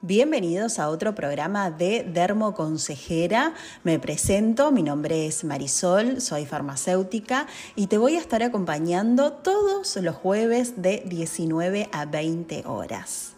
[0.00, 3.54] Bienvenidos a otro programa de Dermo Consejera.
[3.82, 9.96] Me presento, mi nombre es Marisol, soy farmacéutica y te voy a estar acompañando todos
[9.96, 13.32] los jueves de 19 a 20 horas.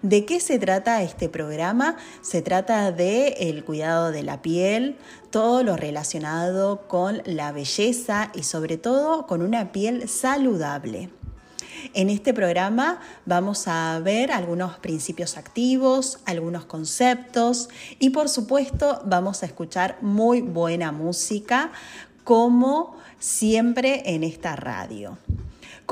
[0.00, 1.98] ¿De qué se trata este programa?
[2.22, 4.96] Se trata de el cuidado de la piel,
[5.28, 11.10] todo lo relacionado con la belleza y sobre todo con una piel saludable.
[11.94, 19.42] En este programa vamos a ver algunos principios activos, algunos conceptos y por supuesto vamos
[19.42, 21.72] a escuchar muy buena música
[22.24, 25.18] como siempre en esta radio.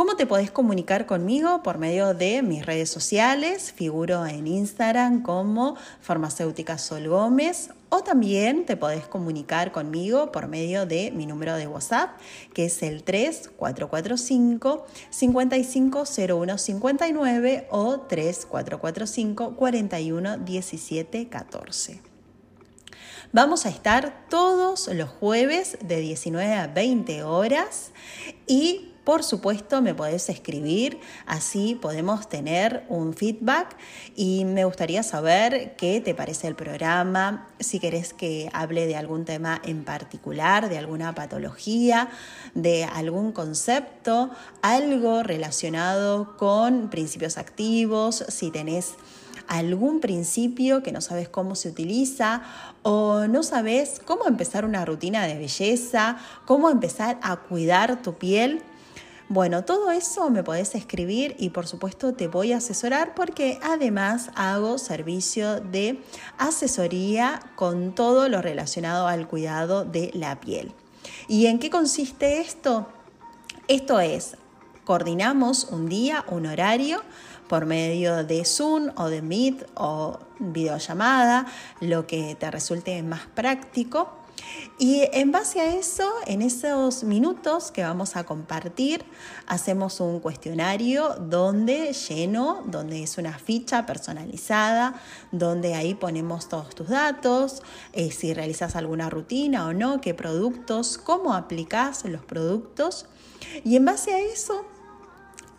[0.00, 1.62] ¿Cómo te podés comunicar conmigo?
[1.62, 8.64] Por medio de mis redes sociales, figuro en Instagram como farmacéutica Sol Gómez o también
[8.64, 12.18] te podés comunicar conmigo por medio de mi número de WhatsApp,
[12.54, 20.38] que es el 3445 550159 o 3445 41
[21.28, 22.00] 14.
[23.32, 27.90] Vamos a estar todos los jueves de 19 a 20 horas
[28.46, 33.76] y por supuesto, me podés escribir, así podemos tener un feedback.
[34.14, 39.24] Y me gustaría saber qué te parece el programa, si querés que hable de algún
[39.24, 42.10] tema en particular, de alguna patología,
[42.54, 44.30] de algún concepto,
[44.62, 48.94] algo relacionado con principios activos, si tenés
[49.50, 52.42] algún principio que no sabes cómo se utiliza
[52.82, 58.62] o no sabes cómo empezar una rutina de belleza, cómo empezar a cuidar tu piel,
[59.30, 64.28] bueno, todo eso me podés escribir y por supuesto te voy a asesorar porque además
[64.34, 66.02] hago servicio de
[66.36, 70.72] asesoría con todo lo relacionado al cuidado de la piel.
[71.28, 72.88] ¿Y en qué consiste esto?
[73.68, 74.36] Esto es,
[74.84, 77.00] coordinamos un día, un horario
[77.48, 81.46] por medio de Zoom o de Meet o videollamada,
[81.80, 84.19] lo que te resulte más práctico
[84.78, 89.04] y en base a eso, en esos minutos que vamos a compartir,
[89.46, 94.98] hacemos un cuestionario donde lleno, donde es una ficha personalizada,
[95.32, 100.96] donde ahí ponemos todos tus datos, eh, si realizas alguna rutina o no, qué productos,
[100.96, 103.06] cómo aplicas los productos.
[103.64, 104.64] Y en base a eso,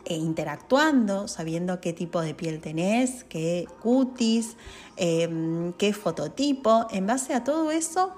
[0.06, 4.56] e interactuando, sabiendo qué tipo de piel tenés, qué cutis,
[4.98, 8.16] em, qué fototipo, en base a todo eso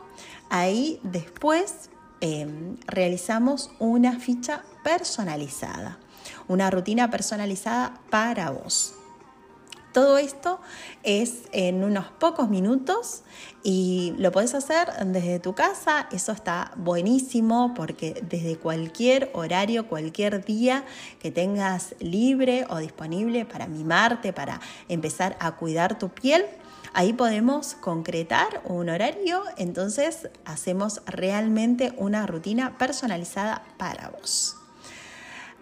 [0.53, 1.89] Ahí después
[2.21, 5.97] em, realizamos una ficha personalizada,
[6.47, 8.93] una rutina personalizada para vos.
[9.93, 10.59] Todo esto
[11.01, 13.23] es en unos pocos minutos
[13.63, 16.07] y lo puedes hacer desde tu casa.
[16.11, 20.85] Eso está buenísimo porque desde cualquier horario, cualquier día
[21.19, 26.45] que tengas libre o disponible para mimarte, para empezar a cuidar tu piel,
[26.95, 34.55] Ahí podemos concretar un horario, entonces hacemos realmente una rutina personalizada para vos.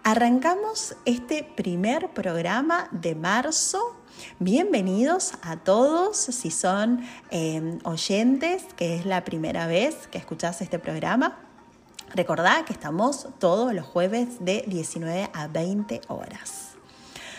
[0.04, 3.96] Arrancamos este primer programa de marzo.
[4.40, 7.00] Bienvenidos a todos, si son
[7.30, 11.38] em, oyentes, que es la primera vez que escuchás este programa.
[12.14, 16.72] Recordá que estamos todos los jueves de 19 a 20 horas.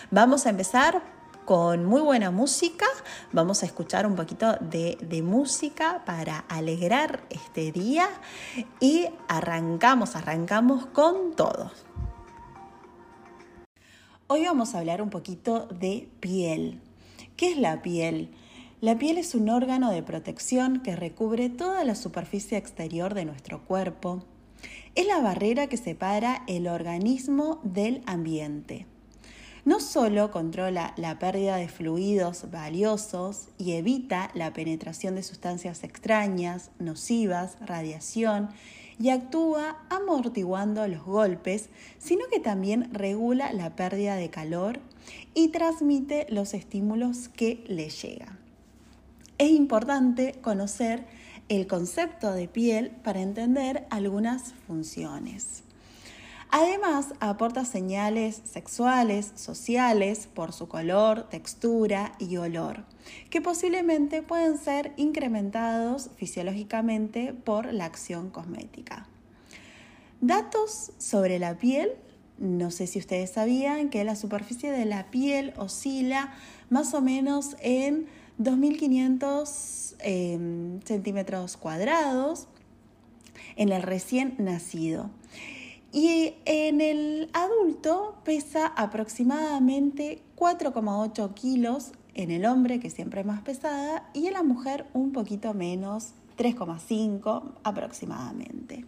[0.10, 1.04] Vamos a empezar
[1.46, 2.86] con muy buena música.
[3.32, 8.10] Vamos a escuchar un poquito de, música para alegrar este día
[8.80, 11.72] y arrancamos, arrancamos con todo.
[14.28, 16.82] Hoy vamos a hablar un poquito de piel.
[17.36, 18.34] ¿Qué es la piel?
[18.82, 23.64] La piel es un órgano de protección que recubre toda la superficie exterior de nuestro
[23.64, 24.26] cuerpo.
[24.96, 28.88] Es la barrera que separa el organismo del ambiente
[29.66, 36.72] no solo controla la pérdida de fluidos valiosos y evita la penetración de sustancias extrañas,
[36.80, 38.50] nocivas, radiación,
[39.00, 44.80] y actúa amortiguando los golpes, sino que también regula la pérdida de calor
[45.34, 48.40] y transmite los estímulos que le llegan.
[49.38, 51.06] Es importante conocer
[51.50, 55.64] el concepto de piel para entender algunas funciones.
[56.56, 62.84] Además, aporta señales sexuales, sociales, por su color, textura y olor,
[63.32, 69.08] que posiblemente pueden ser incrementados fisiológicamente por la acción cosmética.
[70.22, 71.94] Datos sobre la piel.
[72.38, 76.36] No sé si ustedes sabían que la superficie de la piel oscila
[76.70, 78.06] más o menos en
[78.38, 82.48] 2.500 em, centímetros cuadrados
[83.56, 85.10] en el recién nacido.
[85.94, 93.44] Y en el adulto pesa aproximadamente 4,8 kilos en el hombre, que siempre es más
[93.44, 98.86] pesada, y en la mujer un poquito menos, 3,5 aproximadamente.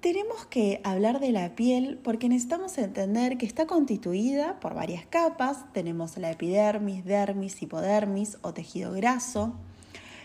[0.00, 5.72] Tenemos que hablar de la piel porque necesitamos entender que está constituida por varias capas.
[5.72, 9.54] Tenemos la epidermis, dermis, hipodermis o tejido graso.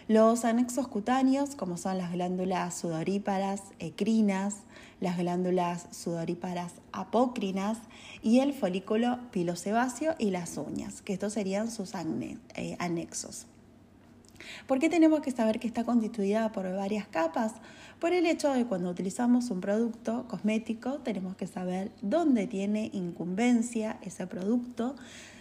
[0.07, 4.57] Los anexos cutáneos, como son las glándulas sudoríparas ecrinas,
[5.01, 7.79] las glándulas sudoríparas apócrinas
[8.21, 13.47] y el folículo pilosebáceo y las uñas, que estos serían sus eh, anexos.
[14.67, 17.53] ¿Por qué tenemos que saber que está constituida por varias capas?
[17.99, 22.89] Por el hecho de que cuando utilizamos un producto cosmético tenemos que saber dónde tiene
[22.93, 24.95] incumbencia ese producto,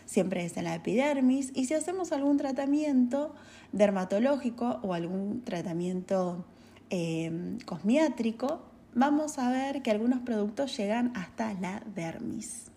[0.06, 3.34] siempre es en la epidermis, y si hacemos algún tratamiento
[3.72, 6.44] dermatológico o algún tratamiento
[6.90, 12.70] eh, cosmiátrico, vamos a ver que algunos productos llegan hasta la dermis.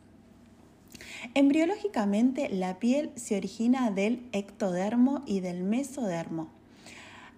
[1.33, 6.49] Embriológicamente, la piel se origina del ectodermo y del mesodermo.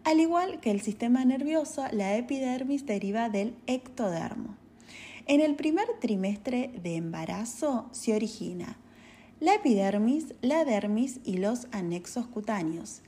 [0.04, 4.56] Al igual que el sistema nervioso, la epidermis deriva del ectodermo.
[5.28, 8.78] En el primer trimestre de embarazo se origina
[9.42, 13.02] la epidermis, la dermis y los anexos cutáneos.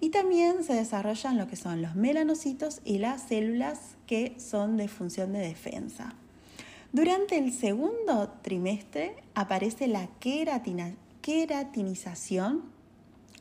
[0.00, 4.88] Y también se desarrollan lo que son los melanocitos y las células que son de
[4.88, 6.14] función de defensa.
[6.92, 12.64] Durante el segundo trimestre aparece la queratinización,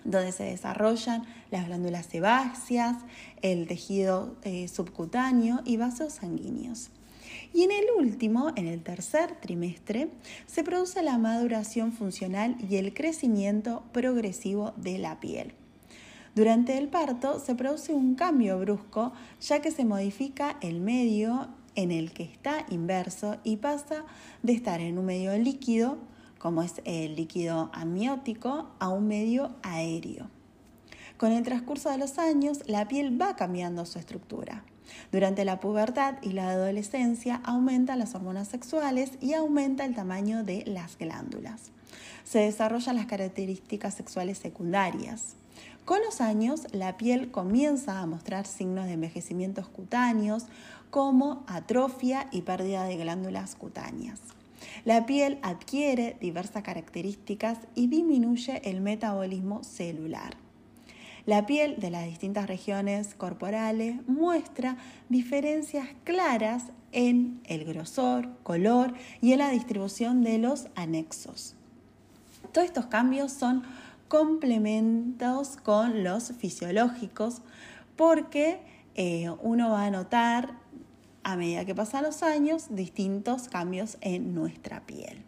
[0.04, 2.98] donde se desarrollan las glándulas sebáceas,
[3.42, 6.92] el tejido eh, subcutáneo y vasos sanguíneos.
[7.54, 10.10] Y en el último, en el tercer trimestre,
[10.46, 15.56] se produce la maduración funcional y el crecimiento progresivo de la piel.
[16.40, 21.92] Durante el parto se produce un cambio brusco ya que se modifica el medio en
[21.92, 24.06] el que está inverso y pasa
[24.42, 25.98] de estar en un medio líquido,
[26.38, 30.30] como es el líquido amniótico, a un medio aéreo.
[31.18, 34.64] Con el transcurso de los años, la piel va cambiando su estructura.
[35.12, 40.64] Durante la pubertad y la adolescencia aumentan las hormonas sexuales y aumenta el tamaño de
[40.66, 41.72] las glándulas.
[42.24, 45.36] Se desarrollan las características sexuales secundarias.
[45.90, 50.46] Con los años, la piel comienza a mostrar signos de envejecimientos cutáneos
[50.92, 54.20] como atrofia y pérdida de glándulas cutáneas.
[54.86, 60.36] La piel adquiere diversas características y disminuye el metabolismo celular.
[61.26, 64.78] La piel de las distintas regiones corporales muestra
[65.10, 71.56] diferencias claras en el grosor, color y en la distribución de los anexos.
[72.52, 73.64] Todos estos cambios son
[74.10, 77.42] complementos con los fisiológicos
[77.96, 78.60] porque
[78.96, 80.56] eh, uno va a notar
[81.24, 85.22] a medida que pasan los años distintos cambios en nuestra piel.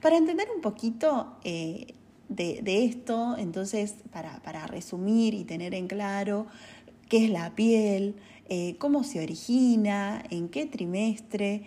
[0.00, 1.94] Para entender un poquito eh,
[2.28, 6.46] de, esto, entonces para, resumir y tener en claro
[7.08, 8.14] qué es la piel,
[8.48, 11.66] eh, cómo se origina, en qué trimestre,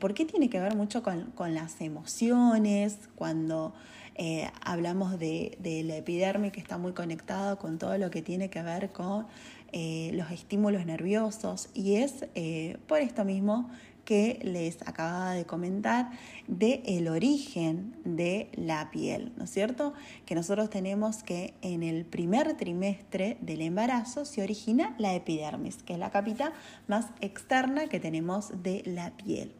[0.00, 3.74] por qué tiene que ver mucho con, con las emociones, cuando
[4.14, 8.62] eh, hablamos de, la epidermis que está muy conectado con todo lo que tiene que
[8.62, 9.26] ver con
[9.72, 13.70] eh, los estímulos nerviosos y es eh, por esto mismo
[14.04, 16.10] que les acababa de comentar
[16.48, 19.94] de el origen de la piel, ¿no es cierto?
[20.26, 25.94] Que nosotros tenemos que en el primer trimestre del embarazo se origina la epidermis, que
[25.94, 26.52] es la capita
[26.88, 29.52] más externa que tenemos de la piel.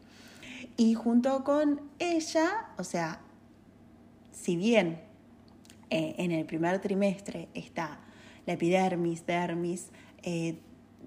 [0.75, 3.21] Y junto con ella, o sea,
[4.33, 4.99] si bien
[5.89, 7.99] eh, en el primer trimestre está
[8.45, 9.87] la epidermis, dermis,
[10.23, 10.57] eh,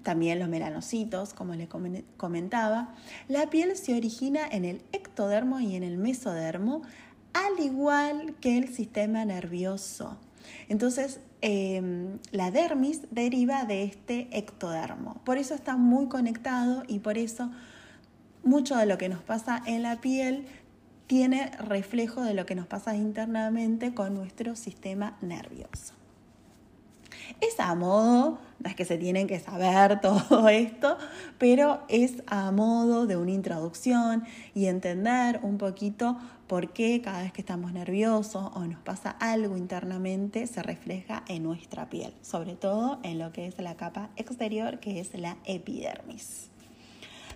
[0.03, 1.67] también los melanocitos, como les
[2.17, 2.95] comentaba,
[3.27, 6.81] la piel se origina en el ectodermo y en el mesodermo,
[7.33, 10.17] al igual que el sistema nervioso.
[10.69, 15.21] Entonces, em, la dermis deriva de este ectodermo.
[15.25, 17.51] Por eso está muy conectado y por eso
[18.43, 20.45] mucho de lo que nos pasa en la piel
[21.07, 25.93] tiene reflejo de lo que nos pasa internamente con nuestro sistema nervioso.
[27.41, 30.97] Es a modo, no es que se tienen que saber todo esto,
[31.37, 34.23] pero es a modo de una introducción
[34.53, 39.57] y entender un poquito por qué cada vez que estamos nerviosos o nos pasa algo
[39.57, 44.79] internamente se refleja en nuestra piel, sobre todo en lo que es la capa exterior
[44.79, 46.49] que es la epidermis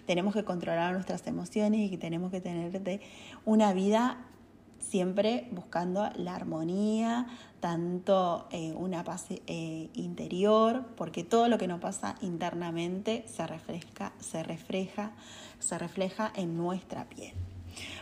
[0.06, 3.02] tenemos que controlar nuestras emociones y tenemos que tener
[3.46, 4.18] una vida
[4.82, 7.28] siempre buscando la armonía,
[7.60, 14.12] tanto eh, una paz eh, interior, porque todo lo que nos pasa internamente se refresca,
[14.20, 15.12] se refleja,
[15.60, 17.34] se refleja en nuestra piel.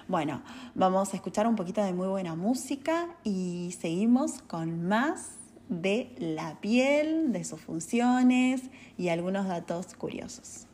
[0.07, 0.41] Bueno,
[0.73, 5.33] vamos a escuchar un poquito de muy buena música y seguimos con más
[5.67, 8.61] de la piel, de sus funciones
[8.97, 10.68] y algunos datos curiosos.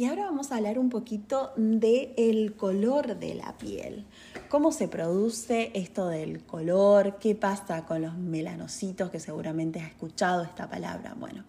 [0.00, 4.06] Y ahora vamos a hablar un poquito del el color de la piel.
[4.48, 7.18] ¿Cómo se produce esto del color?
[7.20, 9.10] ¿Qué pasa con los melanocitos?
[9.10, 11.14] Que seguramente has escuchado esta palabra.
[11.20, 11.44] Bueno,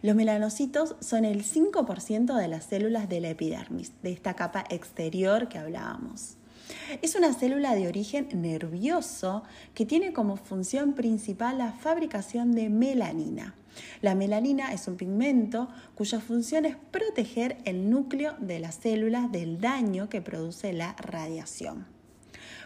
[0.00, 5.48] los melanocitos son el 5% de las células de la epidermis, de esta capa exterior
[5.48, 6.38] que hablábamos.
[7.02, 9.42] Es una célula de origen nervioso
[9.74, 13.54] que tiene como función principal la fabricación de melanina.
[14.00, 19.60] La melanina es un pigmento cuya función es proteger el núcleo de las células del
[19.60, 21.86] daño que produce la radiación.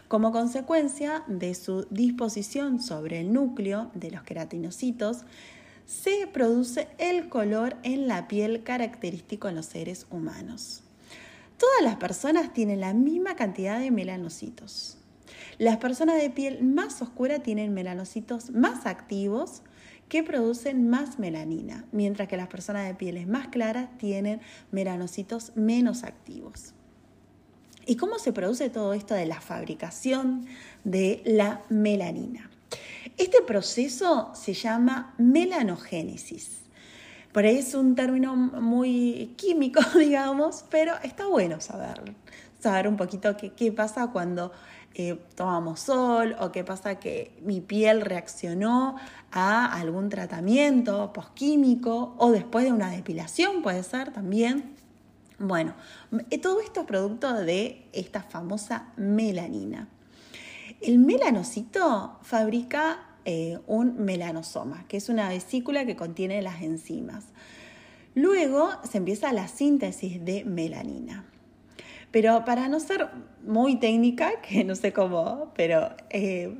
[0.08, 5.24] Como consecuencia de su disposición sobre el núcleo de los queratinocitos,
[5.84, 10.82] se produce el color en la piel característico en los seres humanos.
[11.58, 14.98] Todas las personas tienen la misma cantidad de melanocitos.
[15.58, 19.62] Las personas de piel más oscura tienen melanocitos más activos
[20.08, 26.04] que producen más melanina, mientras que las personas de pieles más claras tienen melanocitos menos
[26.04, 26.74] activos.
[27.86, 30.46] ¿Y cómo se produce todo esto de la fabricación
[30.84, 32.50] de la melanina?
[33.16, 36.58] Este proceso se llama melanogénesis.
[37.32, 42.14] Por ahí es un término muy químico, digamos, pero está bueno saberlo,
[42.58, 44.52] saber un poquito qué, pasa cuando
[45.36, 48.96] tomamos sol o qué pasa que mi piel reaccionó
[49.30, 54.74] a algún tratamiento posquímico o después de una depilación, puede ser también.
[55.38, 55.74] Bueno,
[56.30, 59.88] eh, todo esto es producto de esta famosa melanina.
[60.80, 67.26] El melanocito fabrica eh, un melanosoma, que es una vesícula que contiene las enzimas.
[68.14, 71.24] Luego se empieza la síntesis de melanina.
[72.10, 73.08] Pero para no ser
[73.46, 76.54] muy técnica, que no sé cómo, pero eh,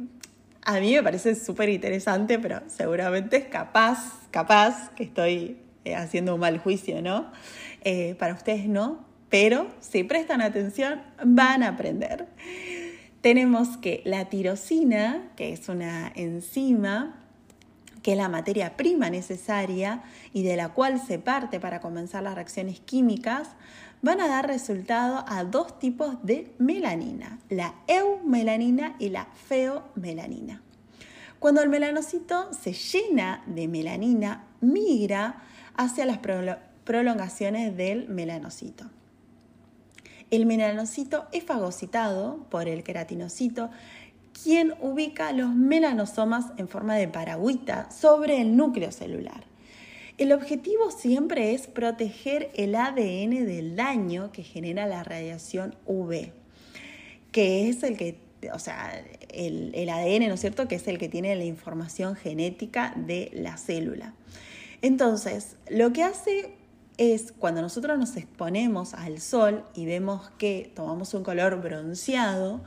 [0.62, 3.98] a mí me parece súper interesante, pero seguramente es capaz,
[4.30, 7.30] capaz que estoy eh, haciendo un mal juicio, ¿no?
[8.18, 12.26] para ustedes no, pero si prestan atención van a aprender
[13.20, 17.16] tenemos que la tirosina, que es una enzima,
[18.02, 20.02] que es la materia prima necesaria
[20.32, 23.50] y de la cual se parte para comenzar las reacciones químicas,
[24.02, 30.62] van a dar resultado a dos tipos de melanina, la eumelanina y la feomelanina.
[31.38, 35.42] Cuando el melanocito se llena de melanina, migra
[35.76, 36.18] hacia las
[36.84, 38.84] prolongaciones del melanocito.
[40.30, 43.70] El melanocito es fagocitado por el queratinocito,
[44.42, 49.47] quien ubica los melanosomas en forma de paragüita sobre el núcleo celular.
[50.18, 56.32] El objetivo siempre es proteger el ADN del daño que genera la radiación UV,
[57.30, 58.18] que es el que,
[58.52, 59.00] o sea,
[59.32, 63.30] el, el ADN, ¿no es cierto?, que es el que tiene la información genética de
[63.32, 64.14] la célula.
[64.82, 66.52] Entonces, lo que hace
[66.96, 72.60] es cuando nosotros nos exponemos al sol y vemos que tomamos un color bronceado,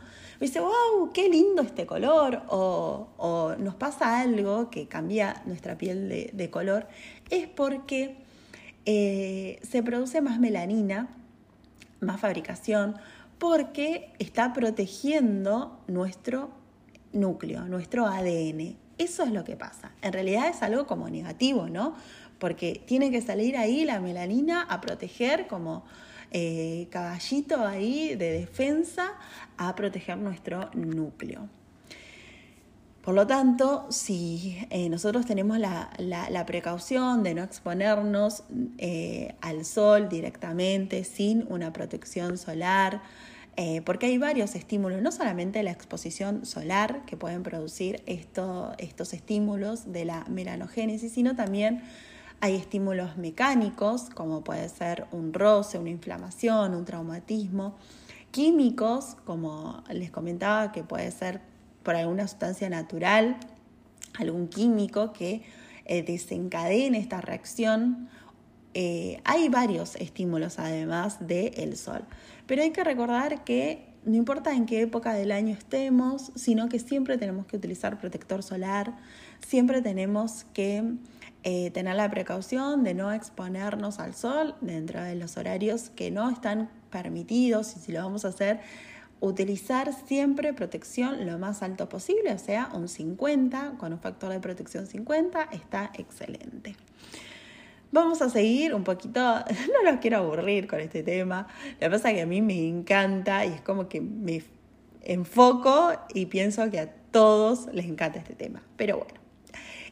[0.47, 6.49] dice, wow, qué lindo este color, o, nos pasa algo que cambia nuestra piel de,
[6.49, 6.87] color,
[7.29, 8.17] es porque
[8.85, 11.09] eh, se produce más melanina,
[11.99, 12.95] más fabricación,
[13.37, 16.49] porque está protegiendo nuestro
[17.13, 18.77] núcleo, nuestro ADN.
[18.97, 19.91] Eso es lo que pasa.
[20.01, 21.95] En realidad es algo como negativo, ¿no?
[22.41, 25.85] porque tiene que salir ahí la melanina a proteger como
[26.33, 29.11] eh, caballito ahí de defensa
[29.57, 31.49] a proteger nuestro núcleo.
[33.01, 38.43] Por lo tanto, si eh, nosotros tenemos la, precaución de no exponernos
[38.77, 43.01] eh, al sol directamente sin una protección solar,
[43.85, 50.05] porque hay varios estímulos, no solamente la exposición solar que pueden producir estos estímulos de
[50.05, 51.83] la melanogénesis, sino también
[52.41, 57.75] hay estímulos mecánicos, como puede ser un roce, una inflamación, un traumatismo.
[58.31, 61.39] Químicos, como les comentaba, que puede ser
[61.83, 63.37] por alguna sustancia natural,
[64.19, 65.43] algún químico que
[65.85, 68.09] eh, desencadene esta reacción.
[68.73, 72.05] Eh, hay varios estímulos además del sol,
[72.47, 76.79] pero hay que recordar que no importa en qué época del año estemos, sino que
[76.79, 78.97] siempre tenemos que utilizar protector solar,
[79.45, 80.95] siempre tenemos que
[81.43, 86.29] eh, tener la precaución de no exponernos al sol dentro de los horarios que no
[86.29, 88.59] están permitidos y si lo vamos a hacer,
[89.21, 94.39] utilizar siempre protección lo más alto posible, o sea, un 50, con un factor de
[94.39, 96.75] protección 50 está excelente.
[97.91, 102.13] Vamos a seguir un poquito, no los quiero aburrir con este tema, lo que pasa
[102.13, 104.43] que a mí me encanta y es como que me
[105.01, 108.61] enfoco y pienso que a todos les encanta este tema.
[108.75, 109.20] Pero bueno,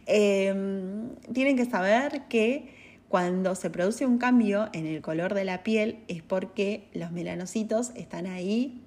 [0.09, 5.63] em, tienen que saber que cuando se produce un cambio en el color de la
[5.63, 8.83] piel es porque los melanocitos están ahí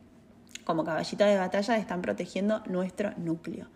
[0.65, 3.67] como caballitos de batalla, están protegiendo nuestro núcleo.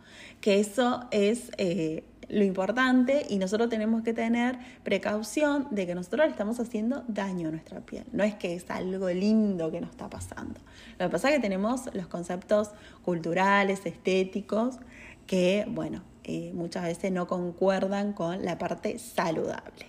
[0.41, 6.27] Que eso es eh, lo importante y nosotros tenemos que tener precaución de que nosotros
[6.27, 8.05] le estamos haciendo daño a nuestra piel.
[8.13, 10.61] No es que es algo lindo que nos está pasando.
[10.99, 12.71] Lo que pasa es que tenemos los conceptos
[13.03, 14.79] culturales, estéticos,
[15.27, 19.87] que, bueno, eh, muchas veces no concuerdan con la parte saludable.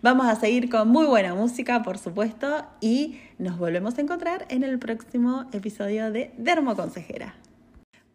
[0.00, 4.62] Vamos a seguir con muy buena música, por supuesto, y nos volvemos a encontrar en
[4.62, 7.34] el próximo episodio de Dermo Consejera.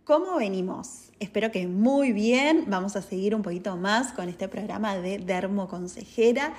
[0.04, 1.12] ¿Cómo venimos?
[1.20, 2.66] Espero que muy bien.
[2.68, 6.56] Vamos a seguir un poquito más con este programa de Dermo Consejera.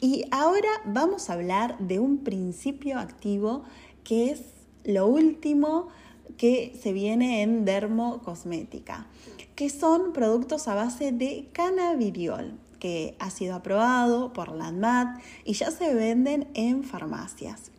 [0.00, 3.64] Y ahora vamos a hablar de un principio activo
[4.04, 4.42] que es
[4.84, 5.88] lo último
[6.36, 9.06] que se viene en dermocosmética,
[9.54, 15.70] que son productos a base de cannabidiol que ha sido aprobado por la y ya
[15.70, 17.70] se venden en farmacias.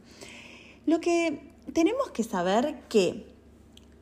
[0.86, 3.26] Lo que tenemos que saber que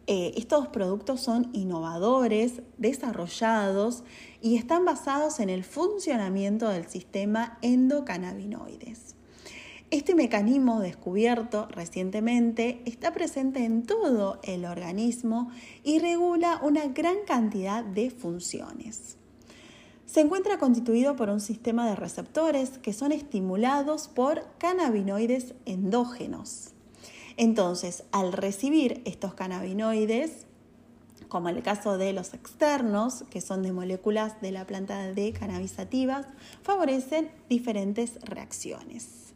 [0.08, 4.04] eh, estos productos son innovadores, desarrollados
[4.42, 9.16] y están basados en el funcionamiento del sistema endocannabinoides.
[9.92, 15.52] Este mecanismo descubierto recientemente está presente en todo el organismo
[15.84, 19.18] y regula una gran cantidad de funciones
[20.12, 26.72] se encuentra constituido por un sistema de receptores que son estimulados por cannabinoides endógenos.
[27.38, 30.48] Entonces, al recibir estos cannabinoides,
[31.30, 36.28] como el caso de los externos, que son de moléculas de la planta de cannabisativas,
[36.62, 39.31] favorecen diferentes reacciones.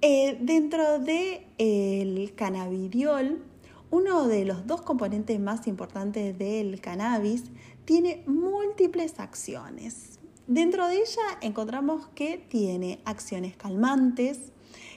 [0.00, 3.42] Eh, dentro del el cannabidiol,
[3.90, 7.42] uno de los dos componentes más importantes del cannabis
[7.84, 10.20] tiene múltiples acciones.
[10.46, 14.52] Dentro de ella encontramos que tiene acciones calmantes,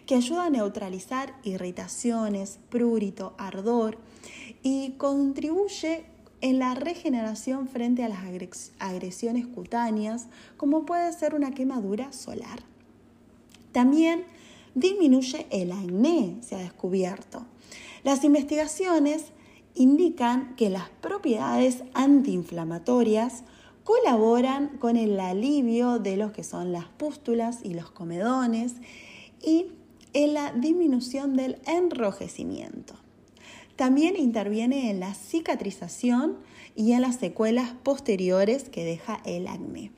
[0.06, 3.98] que ayuda a neutralizar irritaciones, prurito, ardor
[4.62, 6.06] y contribuye
[6.42, 8.20] en la regeneración frente a las
[8.80, 12.62] agresiones cutáneas, como puede ser una quemadura solar.
[13.72, 14.26] También
[14.76, 17.46] disminuye el acné, se ha descubierto.
[18.04, 19.26] Las investigaciones
[19.76, 23.44] indican que las propiedades antiinflamatorias
[23.84, 28.76] colaboran con el alivio de lo que son las pústulas y los comedones
[29.42, 29.68] y
[30.14, 32.96] en la disminución del enrojecimiento.
[33.76, 36.38] También interviene en la cicatrización
[36.76, 39.92] y en las secuelas posteriores que deja el acné.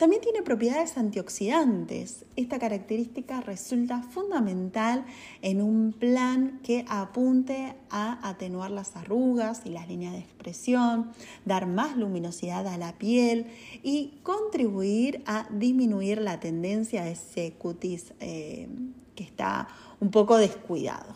[0.00, 2.24] También tiene propiedades antioxidantes.
[2.34, 5.04] Esta característica resulta fundamental
[5.42, 11.12] en un plan que apunte a atenuar las arrugas y las líneas de expresión,
[11.44, 13.48] dar más luminosidad a la piel
[13.82, 18.70] y contribuir a disminuir la tendencia de ese cutis eh,
[19.14, 19.68] que está
[20.00, 21.14] un poco descuidado.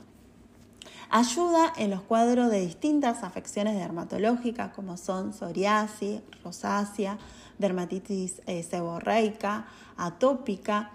[1.16, 7.18] Ayuda en los cuadros de distintas afecciones dermatológicas como son psoriasis, rosácea,
[7.56, 9.64] dermatitis eh, seborreica,
[9.96, 10.90] atópica.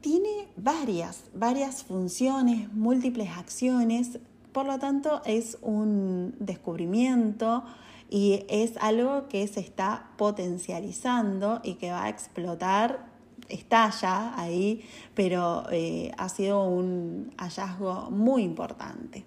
[0.00, 4.20] Tiene varias, varias funciones, múltiples acciones,
[4.52, 7.64] por lo tanto es un descubrimiento
[8.08, 13.12] y es algo que se está potencializando y que va a explotar
[13.48, 19.24] está ya ahí, pero eh, ha sido un hallazgo muy importante.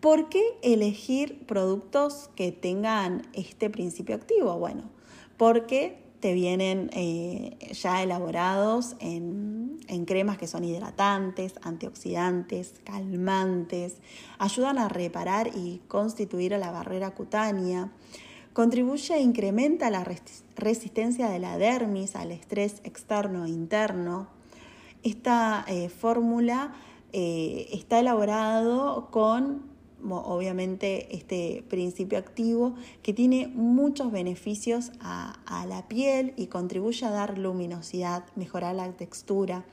[0.00, 4.56] ¿Por qué elegir productos que tengan este principio activo?
[4.56, 4.84] Bueno,
[5.36, 13.96] porque te vienen eh, ya elaborados en, en, cremas que son hidratantes, antioxidantes, calmantes,
[14.38, 17.92] ayudan a reparar y constituir la barrera cutánea,
[18.58, 20.04] contribuye e incrementa la
[20.56, 24.26] resistencia de la dermis al estrés externo e interno.
[25.04, 26.74] Esta eh, fórmula
[27.12, 29.62] eh, está elaborado con
[30.10, 37.38] obviamente este principio activo que tiene muchos beneficios a, la piel y contribuye a dar
[37.38, 39.64] luminosidad, mejorar la textura,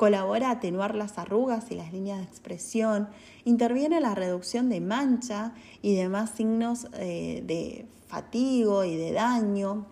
[0.00, 3.10] colabora a atenuar las arrugas y las líneas de expresión,
[3.44, 9.84] interviene en la reducción de mancha y demás signos eh, de fatigo y de daño,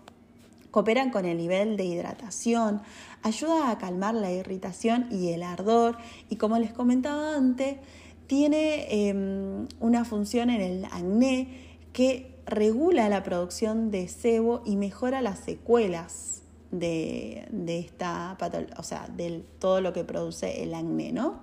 [0.71, 2.81] cooperan con el nivel de hidratación,
[3.21, 7.77] ayuda a calmar la irritación y el ardor y como les comentaba antes,
[8.25, 15.21] tiene em, una función en el acné que regula la producción de sebo y mejora
[15.21, 16.41] las secuelas
[16.71, 18.37] de, esta
[18.77, 21.41] o sea, de todo lo que produce el acné, ¿no?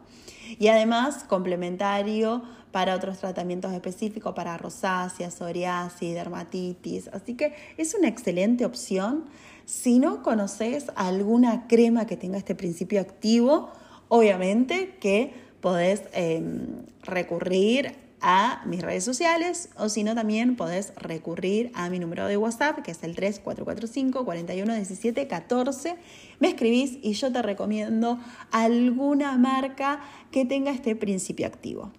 [0.59, 7.09] Y además complementario para otros tratamientos específicos, para rosácea, psoriasis, dermatitis.
[7.09, 9.25] Así que es una excelente opción.
[9.65, 13.71] Si no conoces alguna crema que tenga este principio activo,
[14.09, 21.71] obviamente que podés em, recurrir a mis redes sociales o si no también podés recurrir
[21.75, 25.97] a mi número de WhatsApp que es el 3445 4117 14.
[26.41, 28.19] Me escribís y yo te recomiendo
[28.51, 30.01] alguna marca
[30.33, 31.93] que tenga este principio activo.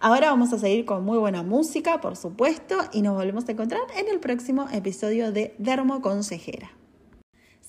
[0.00, 3.82] Ahora vamos a seguir con muy buena música, por supuesto, y nos volvemos a encontrar
[3.96, 6.79] en el próximo episodio de Dermo Consejera.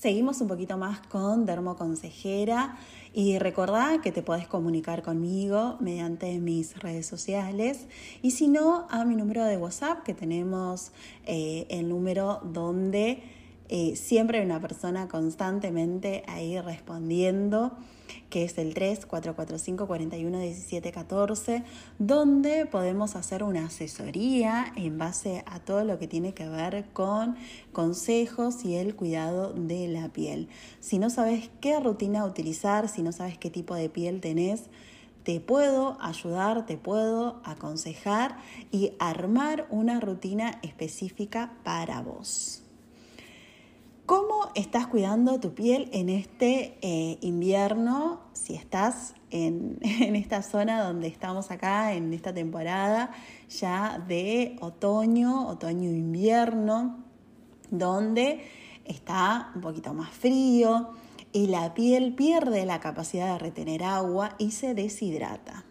[0.02, 2.76] Seguimos un poquito más con Dermo Consejera.
[3.14, 7.86] Y recordá que te podés comunicar conmigo mediante mis redes sociales
[8.24, 10.92] y si no, a mi número de WhatsApp, que tenemos
[11.28, 13.22] eh, el número donde
[13.70, 17.78] eh, siempre hay una persona constantemente ahí respondiendo
[18.32, 21.64] que es el 3 445 41 17 14,
[22.00, 27.36] donde podemos hacer una asesoría en base a todo lo que tiene que ver con
[27.74, 30.48] consejos y el cuidado de la piel.
[30.80, 34.64] Si no sabes qué rutina utilizar, si no sabes qué tipo de piel tenés,
[35.24, 38.38] te puedo ayudar, te puedo aconsejar
[38.72, 42.64] y armar una rutina específica para vos.
[44.12, 48.20] ¿Cómo estás cuidando tu piel en este eh, invierno?
[48.34, 53.12] Si estás en, en, esta zona donde estamos acá, en esta temporada
[53.48, 57.06] ya de otoño, otoño-invierno,
[57.70, 58.42] donde
[58.84, 60.90] está un poquito más frío
[61.32, 65.64] y la piel pierde la capacidad de retener agua y se deshidrata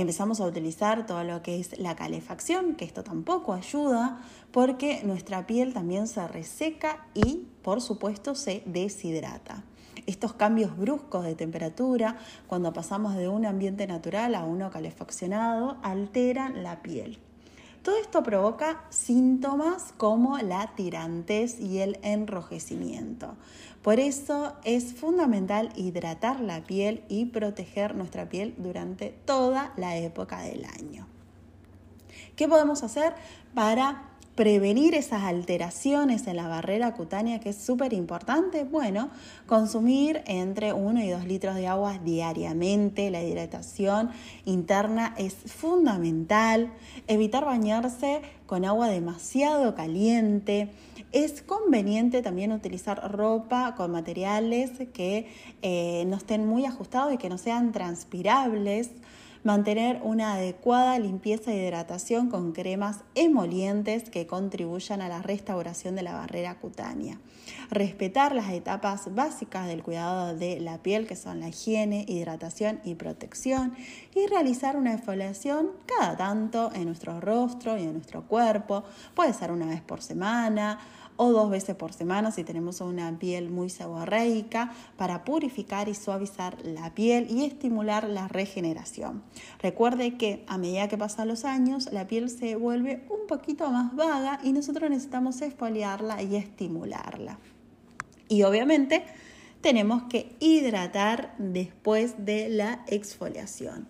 [0.00, 4.20] empezamos a utilizar todo lo que es la calefacción, que esto tampoco ayuda
[4.52, 9.64] porque nuestra piel también se reseca y por supuesto se deshidrata.
[10.04, 16.62] Estos cambios bruscos de temperatura, cuando pasamos de un ambiente natural a uno calefaccionado, alteran
[16.62, 17.18] la piel.
[17.82, 23.34] Todo esto provoca síntomas como la tirantez y el enrojecimiento.
[23.86, 30.40] Por eso es fundamental hidratar la piel y proteger nuestra piel durante toda la época
[30.40, 31.06] del año.
[32.34, 33.12] ¿Qué podemos hacer
[33.54, 38.64] para prevenir esas alteraciones en la barrera cutánea que es súper importante?
[38.64, 39.08] Bueno,
[39.46, 43.12] consumir entre 1 y 2 litros de agua diariamente.
[43.12, 44.10] La hidratación
[44.46, 46.72] interna es fundamental.
[47.06, 50.70] Evitar bañarse con agua demasiado caliente.
[51.12, 55.28] Es conveniente también utilizar ropa con materiales que
[55.62, 58.90] eh, no estén muy ajustados y que no sean transpirables.
[59.46, 66.02] Mantener una adecuada limpieza e hidratación con cremas emolientes que contribuyan a la restauración de
[66.02, 67.20] la barrera cutánea.
[67.70, 72.96] Respetar las etapas básicas del cuidado de la piel, que son la higiene, hidratación y
[72.96, 73.76] protección.
[74.16, 78.82] Y realizar una exfoliación cada tanto en nuestro rostro y en nuestro cuerpo.
[79.14, 80.80] Puede ser una vez por semana
[81.16, 86.56] o dos veces por semana si tenemos una piel muy seborreica para purificar y suavizar
[86.64, 89.22] la piel y estimular la regeneración.
[89.60, 93.94] Recuerde que a medida que pasan los años la piel se vuelve un poquito más
[93.94, 97.38] vaga y nosotros necesitamos exfoliarla y estimularla.
[98.28, 99.04] Y obviamente
[99.60, 103.88] tenemos que hidratar después de la exfoliación.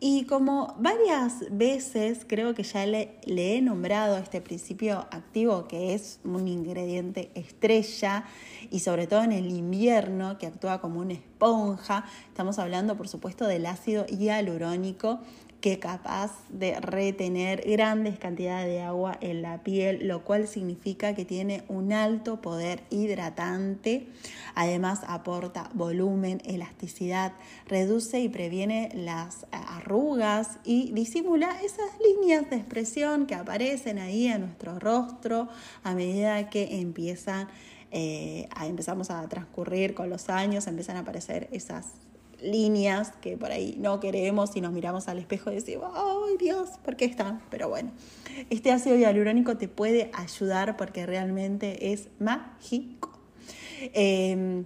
[0.00, 6.20] Y como varias veces creo que ya le, he nombrado este principio activo que es
[6.24, 8.24] un ingrediente estrella
[8.70, 13.46] y sobre todo en el invierno que actúa como una esponja, estamos hablando por supuesto
[13.46, 15.20] del ácido hialurónico
[15.64, 21.24] que capaz de retener grandes cantidades de agua en la piel, lo cual significa que
[21.24, 24.08] tiene un alto poder hidratante.
[24.54, 27.32] Además aporta volumen, elasticidad,
[27.66, 34.42] reduce y previene las arrugas y disimula esas líneas de expresión que aparecen ahí en
[34.42, 35.48] nuestro rostro
[35.82, 37.48] a medida que empiezan,
[37.90, 42.03] eh, empezamos a transcurrir con los años, empiezan a aparecer esas
[42.42, 46.70] líneas que por ahí no queremos y nos miramos al espejo y decimos, ¡ay Dios!
[46.84, 47.42] ¿Por qué están?
[47.50, 47.92] Pero bueno,
[48.50, 53.10] este ácido hialurónico te puede ayudar porque realmente es mágico.
[53.92, 54.64] Em,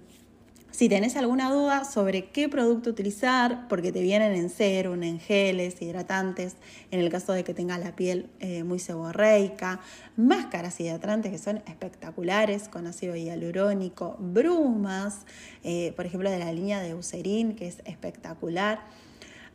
[0.79, 5.81] si tenés alguna duda sobre qué producto utilizar, porque te vienen en serum, en geles,
[5.81, 6.55] hidratantes,
[6.89, 9.81] en el caso de que tengas la piel eh, muy seborreica,
[10.15, 15.25] máscaras hidratantes que son espectaculares con ácido hialurónico, brumas,
[15.65, 18.79] eh, por ejemplo de la línea de Eucerin, que es espectacular.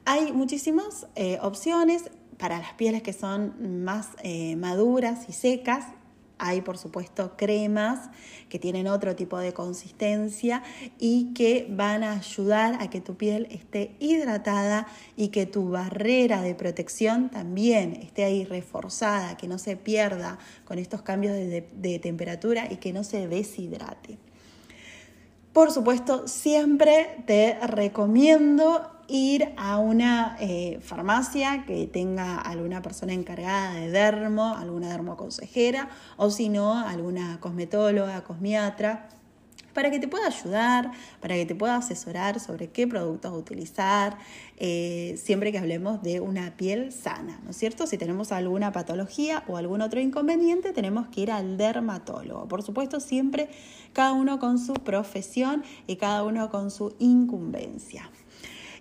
[0.05, 4.11] Hay muchísimas eh, opciones para las pieles que son más
[4.59, 5.87] maduras y secas
[6.39, 8.11] hay, por supuesto, cremas
[8.49, 10.63] que tienen otro tipo de consistencia
[10.99, 16.43] y que van a ayudar a que tu piel esté hidratada y que tu barrera
[16.43, 22.67] de protección también esté ahí reforzada, que no se pierda con estos cambios de, temperatura
[22.71, 24.19] y que no se deshidrate.
[25.53, 33.75] Por supuesto, siempre te recomiendo ir a una eh, farmacia que tenga alguna persona encargada
[33.75, 39.09] de dermo, alguna dermoconsejera, o si no, alguna cosmetóloga, cosmiatra,
[39.75, 44.17] para que te pueda ayudar, para que te pueda asesorar sobre qué productos utilizar,
[44.57, 47.87] eh, siempre que hablemos de una piel sana, ¿no es cierto?
[47.87, 52.47] Si tenemos alguna patología o algún otro inconveniente, tenemos que ir al dermatólogo.
[52.47, 53.51] Por supuesto, siempre
[53.93, 58.09] cada uno con su profesión y cada uno con su incumbencia.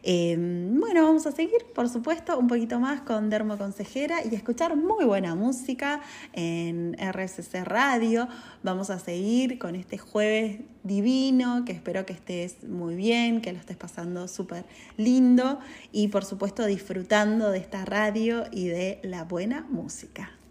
[0.06, 4.76] Em, bueno, vamos a seguir, por supuesto, un poquito más con Dermo Consejera y escuchar
[4.76, 6.02] muy buena música
[6.34, 8.28] en RSC Radio.
[8.64, 13.60] Vamos a seguir con este jueves divino, que espero que estés muy bien, que lo
[13.60, 14.66] estés pasando súper
[14.98, 15.60] lindo
[15.94, 20.43] y por supuesto disfrutando de esta radio y de la buena música.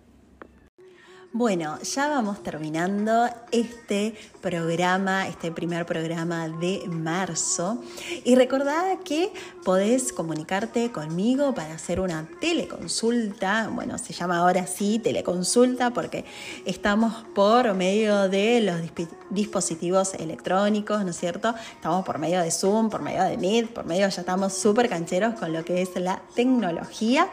[1.34, 7.82] Bueno, ya vamos terminando este programa, este primer programa de marzo.
[8.22, 9.32] Y recordad que
[9.64, 13.70] podés comunicarte conmigo para hacer una teleconsulta.
[13.72, 16.26] Bueno, se llama ahora sí teleconsulta porque
[16.66, 18.82] estamos por medio de los
[19.30, 21.54] dispositivos electrónicos, ¿no es cierto?
[21.76, 25.40] Estamos por medio de Zoom, por medio de Meet, por medio ya estamos súper cancheros
[25.40, 27.26] con lo que es la tecnología.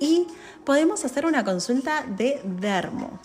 [0.00, 0.26] Y
[0.70, 3.18] podemos hacer una consulta de dermo.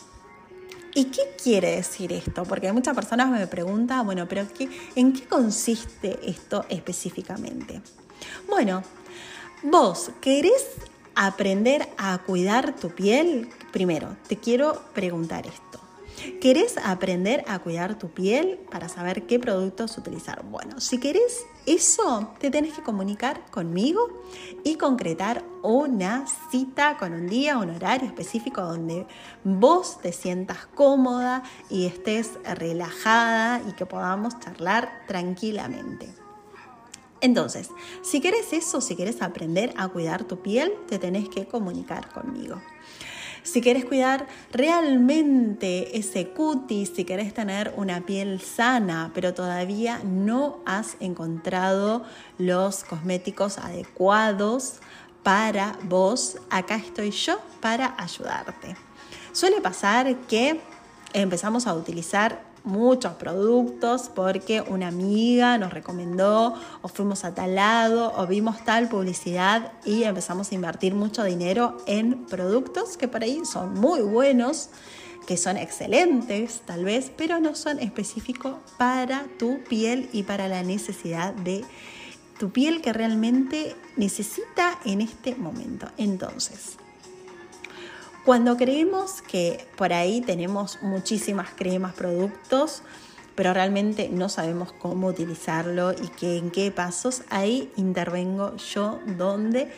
[0.95, 2.43] ¿Y qué quiere decir esto?
[2.43, 4.47] Porque muchas personas me preguntan, bueno, pero
[4.95, 7.84] ¿en qué consiste esto específicamente?
[8.49, 8.81] Bueno,
[9.62, 10.69] vos querés
[11.13, 13.47] aprender a cuidar tu piel.
[13.71, 15.84] Primero, te quiero preguntar esto.
[16.39, 20.43] ¿Querés aprender a cuidar tu piel para saber qué productos utilizar?
[20.45, 24.23] Bueno, si querés eso, te tenés que comunicar conmigo
[24.63, 29.08] y concretar una cita con un día, un horario específico donde
[29.43, 36.13] vos te sientas cómoda y estés relajada y que podamos charlar tranquilamente.
[37.21, 37.69] Entonces,
[38.04, 42.62] si querés eso, si querés aprender a cuidar tu piel, te tenés que comunicar conmigo.
[43.45, 50.62] Si querés cuidar realmente ese cutis, si querés tener una piel sana, pero todavía no
[50.65, 52.03] has encontrado
[52.39, 54.79] los cosméticos adecuados
[55.21, 58.75] para vos, acá estoy yo para ayudarte.
[59.31, 60.60] Suele pasar que
[61.13, 68.13] empezamos a utilizar muchos productos porque una amiga nos recomendó o fuimos a tal lado
[68.17, 73.41] o vimos tal publicidad y empezamos a invertir mucho dinero en productos que por ahí
[73.45, 74.69] son muy buenos,
[75.28, 80.63] que son excelentes tal vez, pero no son específicos para tu piel y para la
[80.63, 81.63] necesidad de
[82.39, 85.88] tu piel que realmente necesita en este momento.
[85.97, 86.78] Entonces,
[88.25, 92.81] cuando creemos que por ahí tenemos muchísimas cremas, productos,
[93.35, 99.71] pero realmente no sabemos cómo utilizarlo y qué, en qué pasos, ahí intervengo yo donde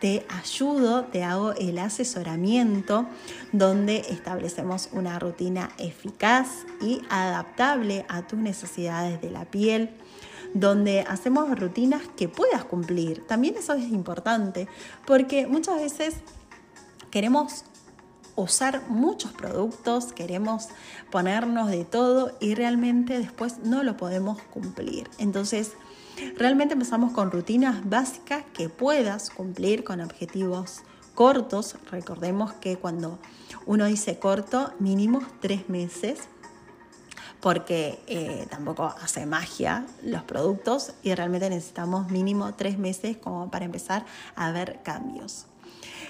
[0.00, 3.06] te ayudo, te hago el asesoramiento,
[3.50, 9.90] donde establecemos una rutina eficaz y adaptable a tus necesidades de la piel
[10.54, 13.26] donde hacemos rutinas que puedas cumplir.
[13.26, 14.66] También eso es importante
[15.06, 16.14] porque muchas veces
[17.10, 17.64] queremos
[18.38, 20.68] usar muchos productos, queremos
[21.10, 25.10] ponernos de todo y realmente después no lo podemos cumplir.
[25.18, 25.72] Entonces,
[26.36, 30.82] realmente empezamos con rutinas básicas que puedas cumplir con objetivos
[31.14, 31.76] cortos.
[31.90, 33.18] Recordemos que cuando
[33.66, 36.28] uno dice corto, mínimo tres meses
[37.40, 43.64] porque eh, tampoco hace magia los productos y realmente necesitamos mínimo tres meses como para
[43.64, 45.47] empezar a ver cambios.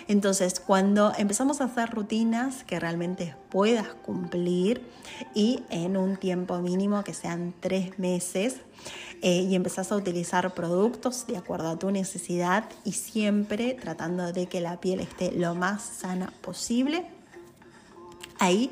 [0.08, 4.82] Entonces, cuando empezamos a hacer rutinas que realmente puedas cumplir
[5.34, 8.56] y en un tiempo mínimo que sean tres meses,
[9.20, 14.46] eh, y empezás a utilizar productos de acuerdo a tu necesidad y siempre tratando de
[14.46, 17.04] que la piel esté lo más sana posible,
[18.38, 18.70] ahí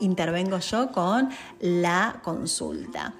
[0.00, 1.28] intervengo yo con
[1.60, 3.14] la consulta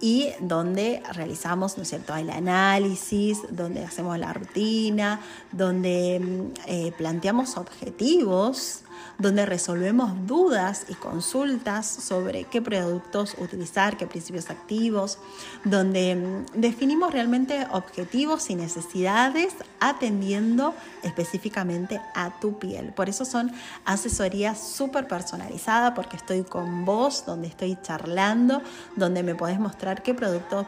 [0.00, 5.20] y donde realizamos, ¿no es cierto?, el análisis, donde hacemos la rutina,
[5.52, 8.83] donde mm, eh, planteamos objetivos
[9.18, 15.18] donde resolvemos dudas y consultas sobre qué productos utilizar, qué principios activos,
[15.64, 22.92] donde mm, definimos realmente objetivos y necesidades atendiendo específicamente a tu piel.
[22.92, 23.52] Por eso son
[23.84, 28.62] asesorías súper personalizadas porque estoy con vos, donde estoy charlando,
[28.96, 30.66] donde me podés mostrar qué productos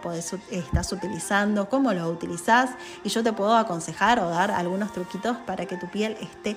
[0.50, 2.70] estás utilizando, cómo los utilizás
[3.04, 6.56] y yo te puedo aconsejar o dar algunos truquitos para que tu piel esté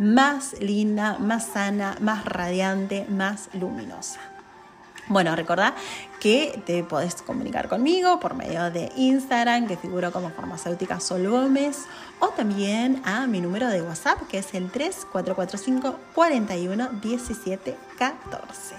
[0.00, 4.18] más linda, más sana, más radiante, más luminosa.
[5.08, 5.74] Bueno, recordá
[6.20, 11.78] que te podés comunicar conmigo por medio de Instagram, que figuro como farmacéutica Sol Gómez,
[12.20, 18.74] o también a mi número de WhatsApp, que es el 3445 41 17 14.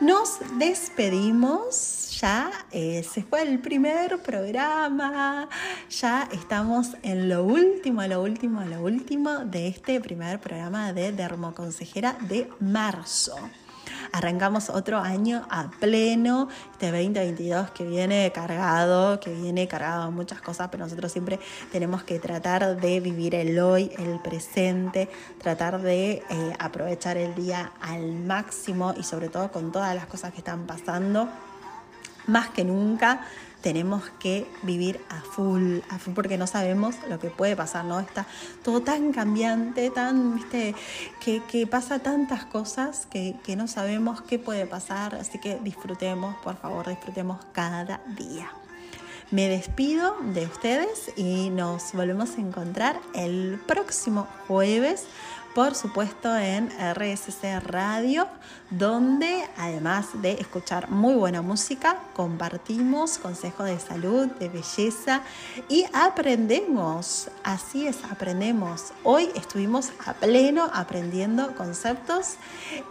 [0.00, 5.48] Nos despedimos, ya eh, se fue el primer programa,
[5.88, 12.18] ya estamos en lo último, lo último, lo último de este primer programa de Dermoconsejera
[12.28, 13.36] de marzo.
[14.12, 20.40] Arrancamos otro año a pleno, este 2022 que viene cargado, que viene cargado de muchas
[20.40, 21.38] cosas, pero nosotros siempre
[21.70, 25.08] tenemos que tratar de vivir el hoy, el presente,
[25.40, 30.32] tratar de eh, aprovechar el día al máximo y sobre todo con todas las cosas
[30.32, 31.28] que están pasando,
[32.28, 33.26] más que nunca
[33.60, 37.98] tenemos que vivir a full, a full porque no sabemos lo que puede pasar, ¿no?
[37.98, 38.26] Está
[38.62, 40.74] todo tan cambiante, tan, viste,
[41.20, 46.56] que, pasa tantas cosas que, que no sabemos qué puede pasar, así que disfrutemos, por
[46.56, 48.50] favor, disfrutemos cada día.
[49.30, 55.04] Me despido de ustedes y nos volvemos a encontrar el próximo jueves
[55.58, 58.28] por supuesto en RSC Radio,
[58.70, 65.22] donde además de escuchar muy buena música, compartimos consejos de salud, de belleza
[65.68, 67.28] y aprendemos.
[67.42, 68.92] Así es, aprendemos.
[69.02, 72.36] Hoy estuvimos a pleno aprendiendo conceptos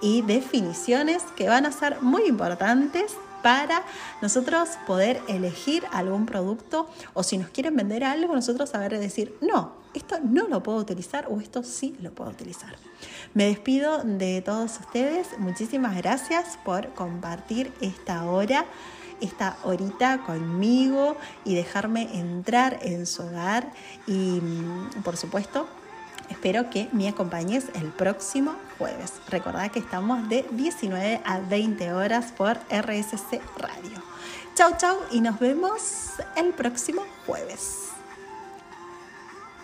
[0.01, 3.15] y definiciones que van a ser muy importantes
[3.47, 3.81] para
[4.21, 9.71] nosotros poder elegir algún producto o si nos quieren vender algo, nosotros saber decir, no,
[9.93, 12.75] esto no lo puedo utilizar o esto sí lo puedo utilizar.
[13.33, 18.65] Me despido de todos ustedes, muchísimas gracias por compartir esta hora
[19.21, 23.71] esta horita conmigo y dejarme entrar en su hogar
[24.05, 25.67] y mm, por supuesto
[26.29, 29.13] Espero que me acompañes el próximo jueves.
[29.29, 34.01] Recordad que estamos de 19 a 20 horas por RSC Radio.
[34.55, 37.86] Chau, chau y nos vemos el próximo jueves.